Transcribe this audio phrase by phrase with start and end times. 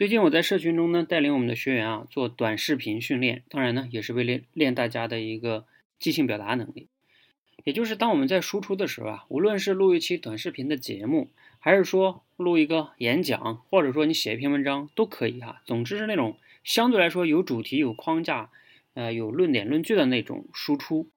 [0.00, 5.66] 最近我在社群中呢，带领我们的学员啊做短视频训练，当然呢也是为练练大家的一个
[5.98, 6.88] 即兴表达能力。
[7.64, 11.28] 也就是当我们在输出的时候啊，无论是录一期短视频的节目，
[11.58, 15.60] 还是说录一个演讲，或者说你写一篇文章都可以哈。
[15.66, 18.48] 总之是那种相对来说有主题、有框架，
[18.94, 21.10] 呃，有论点论据的那种输出。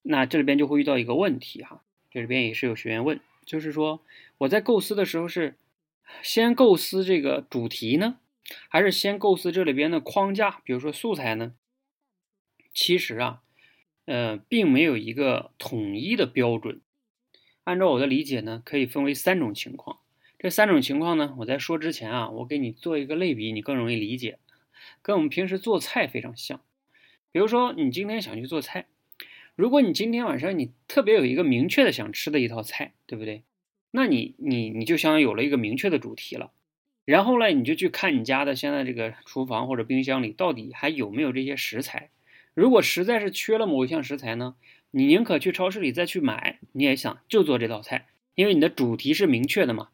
[0.00, 4.00] 那这里边就会遇到一个问题哈，这里边也是有学员问，就是说
[4.38, 5.54] 我在构思的时候是。
[6.22, 8.18] 先构思这个主题呢，
[8.68, 11.54] 还是先构思这里边的框架，比如说素材呢？
[12.72, 13.42] 其实啊，
[14.04, 16.80] 呃，并没有一个统一的标准。
[17.64, 19.98] 按照我的理解呢，可以分为三种情况。
[20.38, 24.38] 这三种情况呢，我在说之前啊，我给你做一个类比，你更容易理解。
[25.02, 26.60] 跟我们平时做菜非常像。
[27.32, 28.86] 比如说，你今天想去做菜，
[29.54, 33.42] 如果你今天晚上你特别有一个明确的想吃的一套菜，对不对？
[33.90, 36.50] 那你你你就相当于有了一个明确的主题了，
[37.04, 42.10] 然后呢，你就去看你家的现在这个厨房或者冰箱里到底还有没有这些食材。
[42.54, 44.54] 如果实在是缺了某一项食材呢，
[44.90, 49.88] 你宁可去超市里再去买，你也想就做这道菜，因为你的主题是明确的嘛。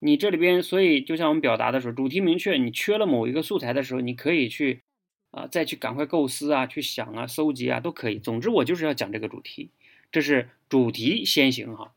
[0.00, 4.82] 你这里边，所以就像我们表达的时候，主题明确，你缺了某一个素材的时候，你可以去
[5.30, 8.18] 啊再去赶快构思啊，去想啊，搜集啊都可以。
[8.18, 9.70] 总之，我就是要讲这个主题，
[10.12, 11.92] 这是主题先行哈。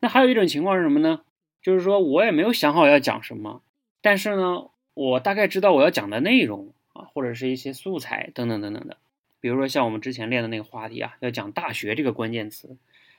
[0.00, 1.22] 那还有一种情况是什么呢？
[1.60, 3.62] 就是说我也没有想好要讲什么，
[4.00, 8.96] 但是呢，我大概知道我要讲的内容啊，或者是一些素材等等等等的。
[9.40, 12.76] 比如说像我们之前练的那个话题啊，要讲大学这个关键词，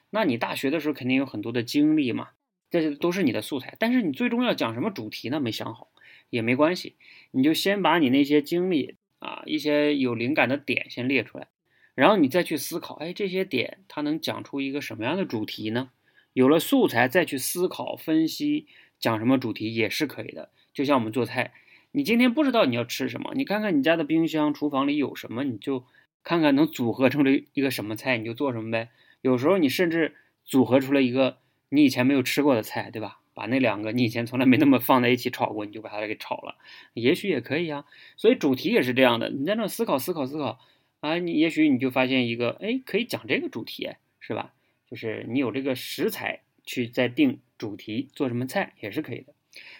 [0.09, 2.30] 那你大学的时候肯定有很多的经历嘛，
[2.69, 3.75] 这些都是你的素材。
[3.77, 5.39] 但是你最终要讲什么主题呢？
[5.39, 5.89] 没想好
[6.30, 6.95] 也没关系，
[7.31, 11.47] 你就先把你那些经历啊，一些有灵感的点先列出来，
[11.93, 15.89] 然后你再去思考，哎，这些点它能讲出一个什么样的主题呢？
[16.33, 18.67] 有了素材，再去思考分析
[18.99, 20.49] 讲什么主题也是可以的。
[20.73, 21.53] 就像我们做菜，
[21.91, 25.83] 你今天不知道你要吃什么，你看看你家的冰箱、厨房里有什么，你就
[26.23, 28.89] 看看能组合成了一个什么菜，你就做什么呗。
[29.21, 30.15] 有时候你甚至
[30.45, 31.37] 组合出来一个
[31.70, 33.20] 你以前没有吃过的菜，对吧？
[33.33, 36.55] 把那两个你以前从来没那么放在一起炒过，你就把它给炒了，
[36.93, 37.86] 也许也可以啊。
[38.17, 40.59] 所以主题也是这样的，你在那思考、思考、思考
[40.99, 44.52] 啊，你也许你就发现一个，哎，可以讲这个主题，是吧？
[44.89, 49.33] 就是你有这个食材去再定主题做什么菜也是可以的。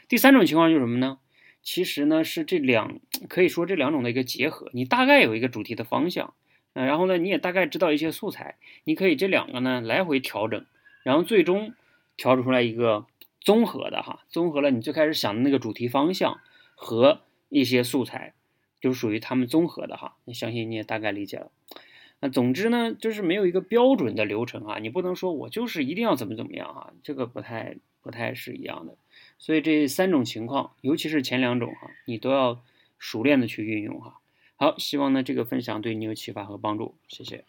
[0.08, 1.20] 第三种情况就是什么呢？
[1.62, 4.70] 其实呢是这两可以说这两种的一个结合。
[4.74, 6.34] 你大概有一个主题的方向，
[6.74, 10.66] 嗯，然后呢你也大概知道一些素材，你可以这两个呢来回调整，
[11.04, 11.74] 然后最终
[12.18, 13.06] 调整出来一个
[13.40, 16.40] 综合的哈，综合了你最开始想的那个主题方向
[16.76, 18.34] 和一些素材，
[18.80, 20.18] 就属于他们综合的哈。
[20.26, 21.52] 那相信你也大概理解了。
[22.22, 28.98] 那总之呢，就是没有一个标准的流程啊，你不能说我就是一定要怎么怎么样啊，这个不太不太是一样的。
[29.38, 32.62] 所以这三种情况，尤其是前两种哈，你都要
[32.98, 34.20] 熟练的去运用哈。
[34.58, 37.46] 好，希望呢这个分享对你有启发和帮助，谢谢。